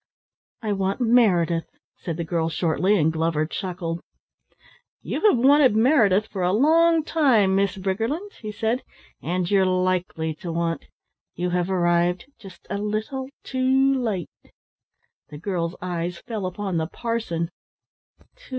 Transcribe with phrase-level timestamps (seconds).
[0.63, 4.01] "I want Meredith," said the girl shortly, and Glover chuckled.
[5.03, 8.81] "You have wanted Meredith for a long time, Miss Briggerland," he said,
[9.21, 10.85] "and you're likely to want.
[11.35, 14.27] You have arrived just a little too late."
[15.29, 17.51] The girl's eyes fell upon the parson.